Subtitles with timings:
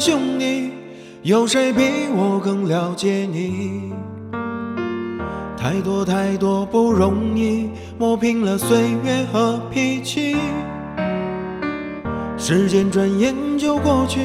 [0.00, 0.72] 兄弟，
[1.22, 3.92] 有谁比我更了解你？
[5.56, 10.36] 太多太多不容易，磨平了岁月和脾气。
[12.36, 14.20] 时间转眼就过去，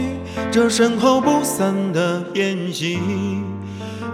[0.52, 3.00] 这身后不散的宴席，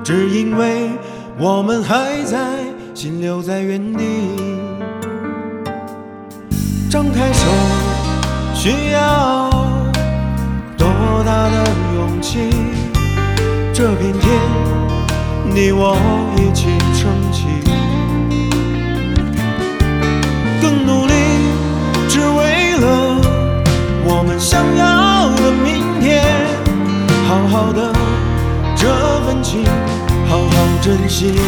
[0.04, 0.90] 只因为
[1.38, 2.64] 我们还在，
[2.94, 4.06] 心留在原地。
[6.90, 7.46] 张开手，
[8.56, 9.49] 需要
[11.52, 11.56] 的
[11.96, 12.50] 勇气？
[13.74, 14.30] 这片天，
[15.46, 15.96] 你我
[16.36, 17.46] 一起撑起。
[20.62, 21.14] 更努力，
[22.10, 22.86] 只为了
[24.04, 26.24] 我们想要的明天。
[27.28, 27.94] 好好的
[28.76, 28.88] 这
[29.26, 29.64] 份情，
[30.28, 30.52] 好好
[30.82, 31.40] 珍惜。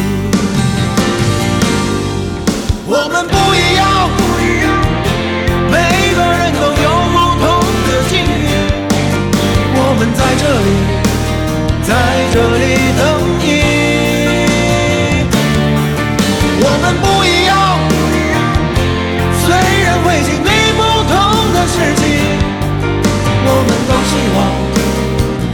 [12.32, 12.64] 这里
[12.96, 13.00] 等
[13.40, 13.44] 你。
[16.64, 17.52] 我们不一样，
[19.44, 19.44] 虽
[19.84, 20.80] 然会经历不
[21.12, 21.12] 同
[21.52, 22.02] 的事情，
[23.44, 24.38] 我们都希望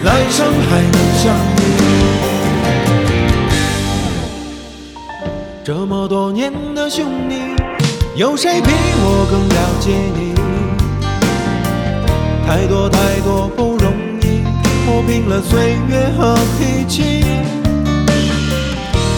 [0.05, 1.25] 来生还能相
[1.57, 1.61] 遇。
[5.65, 7.35] 这么多年的兄弟，
[8.15, 10.33] 有谁比我更了解你？
[12.47, 13.78] 太多太多不，
[14.89, 17.23] 磨平了岁月和脾气。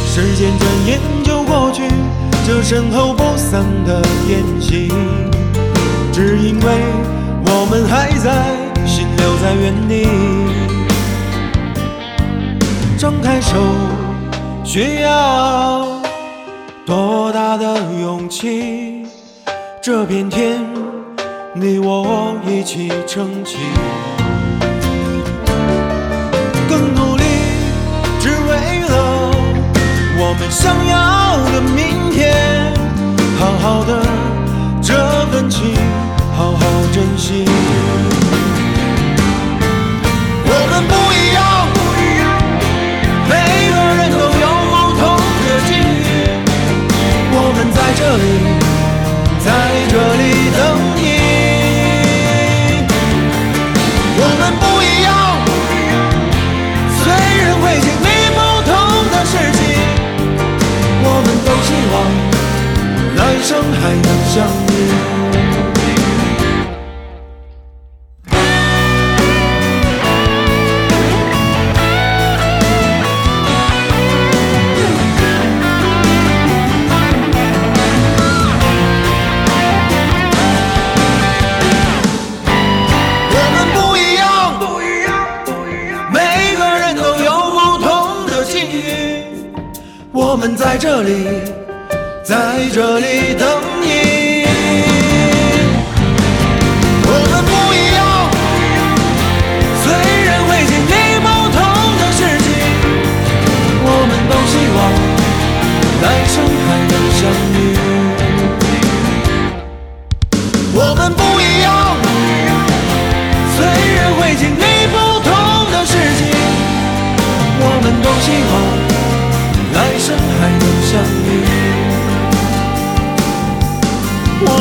[0.05, 1.83] 时间转眼就过去，
[2.45, 4.93] 这身后不散的宴席，
[6.13, 6.67] 只因为
[7.47, 8.45] 我们还在，
[8.85, 10.09] 心留在原地。
[12.99, 13.57] 张开手，
[14.65, 15.87] 需要
[16.85, 19.07] 多大的勇气？
[19.81, 20.61] 这片天，
[21.55, 23.57] 你我一起撑起。
[26.71, 27.25] 更努力，
[28.21, 29.33] 只为了
[30.19, 32.10] 我们想要的明
[63.43, 64.71] 生还能相遇。
[83.33, 84.23] 我们不一样，
[86.13, 86.19] 每
[86.57, 87.89] 个人都有不同
[88.27, 89.25] 的境遇。
[90.13, 91.43] 我们在这里，
[92.23, 93.49] 在这里等
[93.83, 94.00] 你。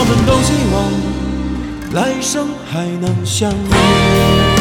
[0.01, 4.58] 我们都希望来生还能相遇。